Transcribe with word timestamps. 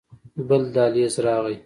بل 0.47 0.63
دهليز 0.73 1.15
راغى. 1.23 1.57